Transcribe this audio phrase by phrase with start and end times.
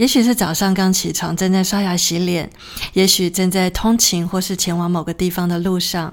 [0.00, 2.48] 也许是早上刚起床，正在刷牙洗脸；
[2.94, 6.10] 也许正在通勤或是前往某个地方的路上；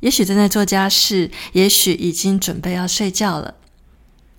[0.00, 3.54] 也许正在做家事；也许已经准备要睡觉了。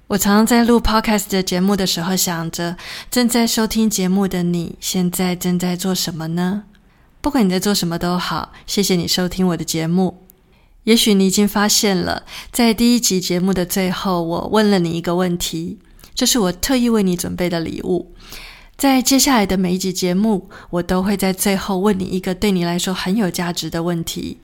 [0.06, 2.78] 我常常在录 Podcast 的节目的时候，想着
[3.10, 6.66] 正在收听节目的你，现在正在做什么呢？
[7.20, 10.28] 不管你在做什么都好，谢谢你收听我的节目。
[10.84, 12.22] 也许你已经发现了，
[12.52, 15.80] 在第一集节目的最后，我问了你一个问题，
[16.14, 18.14] 这是我特意为你准备的礼物。
[18.84, 24.40] 在接下来的每一集节目，我都会在最后问你一个对你来说很有价值的问题。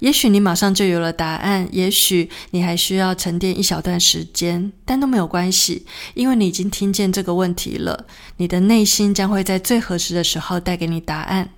[0.00, 8.06] 也许你马上就有了答案，也许你还需要沉淀一小段时间，但都没有关系，因为你已经听见这个问题了。
[8.38, 11.50] 你的内心将会在最合适的时候带给你答案。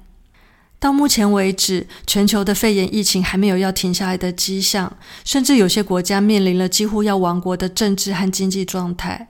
[0.78, 9.28] 到目前为止，全球的肺炎疫情还没有要停下来的迹象，甚至有些国家面临了几乎要亡国的政治和经济状态。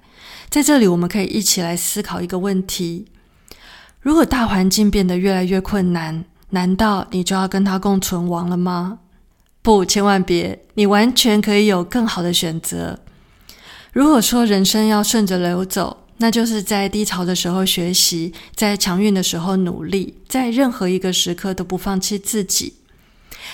[0.49, 3.07] 在这里，我们可以一起来思考一个问题：
[4.01, 9.01] 如果大环境变得越来越困难，难道你就要跟它共存亡了吗？
[9.61, 10.65] 不，千万别！
[10.75, 12.99] 你完全可以有更好的选择。
[13.93, 22.78] 如果说人生要顺着流走，那就是在低潮的时候学习，在强运的时候努力，在任何一个时刻都不放弃自己。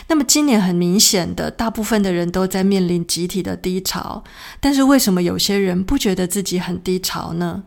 [0.08, 4.22] 那么今年很明显的，大部分的人都在面临集体的低潮，
[4.60, 7.64] 但是为什么有些人不觉得自己很低潮呢？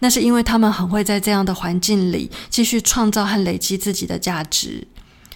[0.00, 4.86] 那是因为他们很会在这样的环境里继续创造和累积自己的价值。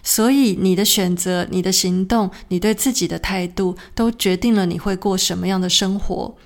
[0.03, 6.37] 所以你的选择、你的行动、你对自己的态度，都决定了你会过什么样的生活。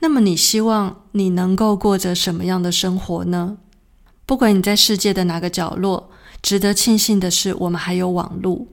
[0.00, 3.56] 那么，你希望你能够过着什么样的生活呢？
[4.26, 6.10] 不管你在世界的哪个角落，
[6.42, 8.66] 值得庆幸的是，我们还有网络。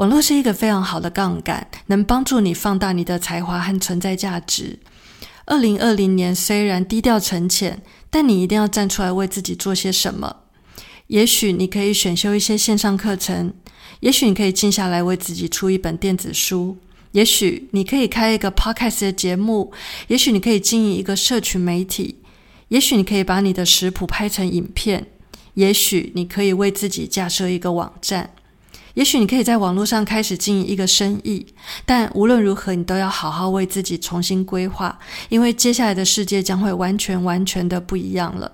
[0.00, 4.78] 网络是一个非常好的杠杆，能帮助你放大你的才华和存在价值。
[5.44, 10.36] 二零二零年虽然低调沉潜，但你一定要站出来为自己做些什么。
[11.08, 13.52] 也许你可以选修一些线上课程，
[14.00, 16.78] 也许你可以静下来为自己出一本电子书。
[17.12, 19.70] 也许你可以开一个 podcast 的节目，
[20.08, 22.22] 也许你可以经营一个社群媒体，
[22.68, 25.08] 也许你可以把你的食谱拍成影片，
[25.52, 28.30] 也许你可以为自己架设一个网站，
[28.94, 31.46] 也许你可以在网络上开始经营一个生意。
[31.84, 38.52] 但无论如何，你都要好好为自己重新规划，因为接下来的世界将会完全完全的不一样了。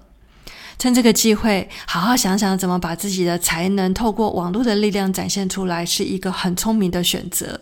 [0.78, 7.60] 趁这个机会，好好想想怎么把自己的才能透过网络的力量展现出来，是一个很聪明的选择。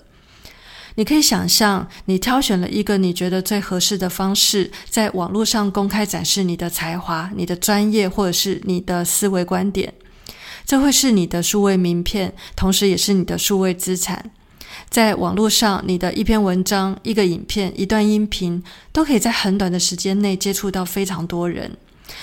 [0.97, 9.93] 你可以想象，你挑选了一个你觉得最合适的方式，在网络上公开展示你的才华、你的专业，或者是你的思维观点。
[10.65, 14.31] 这会是你的数位名片，同时也是你的数位资产。
[14.91, 21.77] 在网络上，你的一篇文章、一个影片、一段音频，都可以在很短的时间内接触到非常多人。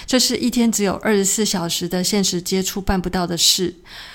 [0.06, 3.74] 这是一天只有二十四小时的现实接触办不到的事，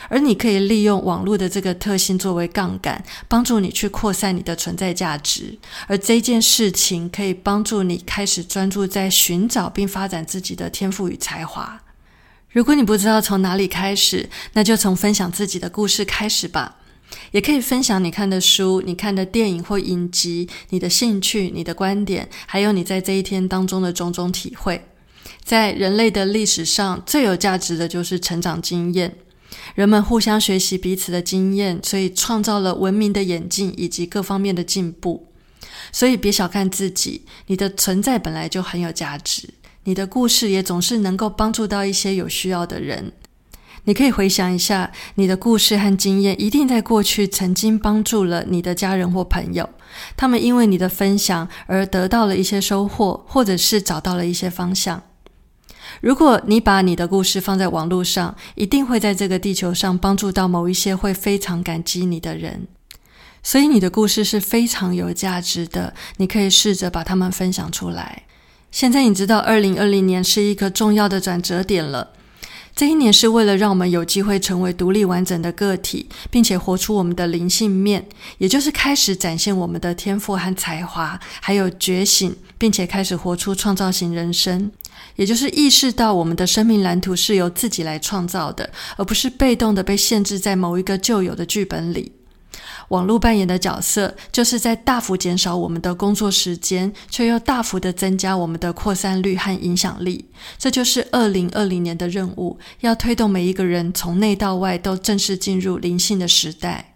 [0.08, 5.58] 而你可以利用网络的这个特性作为杠杆，帮助你去扩散你的存在价值。
[5.86, 11.80] 而这件事情可以帮助你开始专注在寻找并发展自己的天赋与才华。
[12.56, 16.76] 如果你不知道从哪里开始，那就从分享自己的故事开始吧。
[17.30, 24.82] 也可以分享你看的书、你看的电影或影集、你的兴趣、你的观点，还有你在这一天当中的种种体会。
[25.44, 29.14] 在人类的历史上最有价值的就是成长经验，
[29.74, 35.26] 人们互相学习彼此的经验，所以创造了文明的演进以及各方面的进步。
[35.92, 39.46] 所以别小看自己，你的存在本来就很有价值，
[39.86, 43.12] 你的故事也总是能够帮助到一些有需要的人。
[43.84, 49.68] 你可以回想一下，你的故事和经验一定在过去曾经帮助了你的家人或朋友，
[50.16, 55.00] 他们因为你的分享而得到了一些收获，或者是找到了一些方向。
[56.00, 62.66] 如果你把你的故事放在网络上，一定会在这个地球上帮助到某一些会非常感激你的人。
[63.44, 68.24] 所以你的故事是非常有价值的，你可以试着把它们分享出来。
[68.76, 72.10] 现在你知道，二零二零年是一个重要的转折点了。
[72.74, 78.06] 这一年是为了让我们有机会成为独立完整的个体，并且活出我们的灵性面，
[78.36, 84.70] 也就是开始展现我们的天赋和才华，还有觉醒，并且开始活出创造型人生。
[85.14, 88.68] 也就是意识到我们的生命蓝图是由自己来创造的，
[88.98, 92.12] 而不是被动的被限制在某一个旧有的剧本里。
[92.88, 100.26] 网络扮演的角色，就是在大幅减少我们的工作时间，却又大幅的增加我们的扩散率和影响力。
[100.58, 106.92] 这就是二零二零年的任务，要推动每一个人从内到外都正式进入灵性的时代。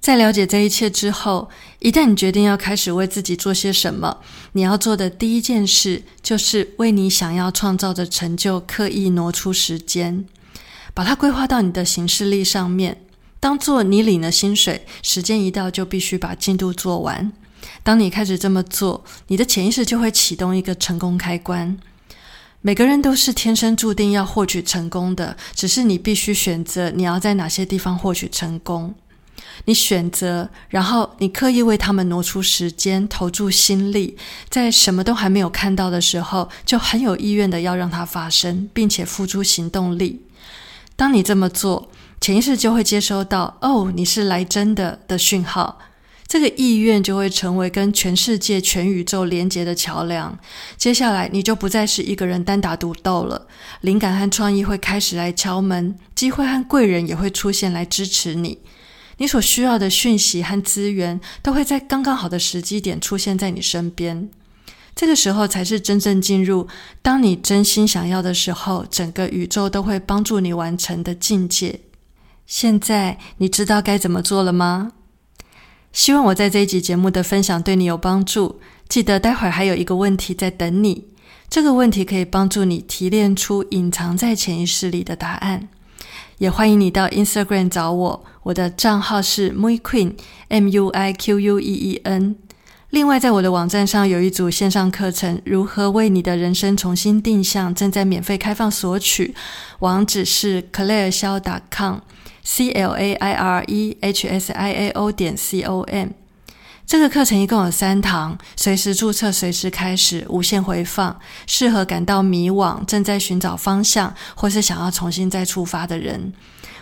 [0.00, 4.18] 在了解这一切之后，一旦你决定要开始为自己做些什么，
[4.52, 10.24] 你要做的第一件事就是为你想要创造的成就刻意挪出时间，
[10.94, 13.02] 把它规划到你的行事历上面。
[13.40, 17.32] 当做你领了薪水，时间一到就必须把进度做完。
[17.82, 21.78] 当你开始这么做，你的潜意识就会启动一个成功开关。
[22.60, 28.94] 每个人都是天生注定要获取成功的，只是你必须选择你要在哪些地方获取成功。
[29.64, 34.18] 你选择，然后你刻意为他们挪出时间，投注心力，
[34.50, 40.20] 在什么都还没有看到的时候，就很有意愿的要让它发生，并且付出行动力。
[41.00, 41.90] 当你这么做。
[42.20, 45.78] 潜意识就会接收到“哦，你是来真的”的讯号，
[46.26, 50.38] 这个意愿就会成为跟全世界、全宇宙连接的桥梁。
[50.76, 53.46] 接下来，你就不再是一个人单打独斗了，
[53.80, 58.58] 灵感和创意会开始来敲门，机会和贵人也会出现来支持你。
[59.16, 64.28] 你所需要的讯息和资源都会在刚刚好的时机点出现在你身边。
[65.00, 66.68] 这个时候才是真正进入
[67.00, 71.80] 当你真心想要的时候，整个宇宙都会帮助你完成的境界。
[72.44, 74.92] 现在你知道该怎么做了吗？
[75.90, 78.60] 希望我在这一集节目的分享对你有帮助。
[78.90, 81.06] 记得待会儿还有一个问题在等你，
[81.48, 85.66] 这个问题可以帮助你提炼出隐藏在潜意识里的答案。
[86.36, 90.12] 也欢迎你到 Instagram 找我，我的账号是 Mui Queen
[90.48, 92.36] M U I Q U E E N。
[92.90, 99.32] 另外，在我的网站上有一组线上课程，《如何为你的人生重新定向》，正在免费开放索取，
[99.78, 101.40] 网址是 Claire 肖
[101.70, 101.98] .com。
[102.42, 106.08] c l a i r e h s i a o 点 c o m，
[106.90, 116.32] 这个课程一共有三堂，随时注册，随时开始，无限回放，适合感到迷惘、正在寻找方向，或是想要重新再出发的人。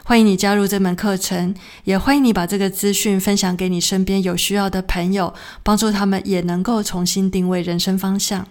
[0.04, 8.48] 欢迎你加入这门课程，也欢迎你把这个资讯分享给你身边有需要的朋友，帮助他们也能够重新定位人生方向。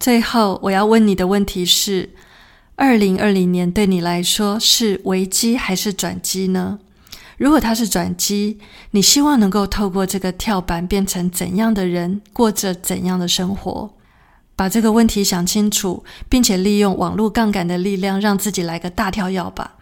[0.00, 2.14] 最后，我要问你的问题是。
[2.76, 6.78] 二零二零年对你来说是危机还是转机呢？
[7.38, 8.58] 如果它是转机，
[8.90, 13.90] 你希望能够透过这个跳板变成怎样的人，过着怎样的生活？
[14.56, 19.76] 把这个问题想清楚，并且利用网络杠杆的力量，让自己来个大跳跃吧。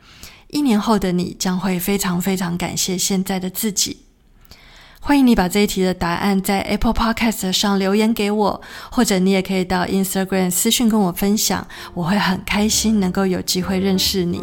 [0.49, 4.03] 一年后的你将会非常非常感谢现在的自己。
[5.01, 8.61] 欢迎你把这一题的答案在 Apple Podcast 上留言给我，
[8.91, 14.43] 或者你也可以到 Instagram 私讯跟我分享，我会很开心能够有机会认识你。